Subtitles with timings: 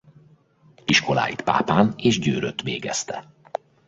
[0.85, 3.31] Iskoláit Pápán és Győrött végezte.